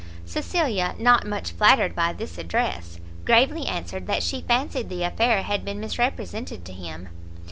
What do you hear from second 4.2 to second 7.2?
she fancied the affair had been misrepresented to him.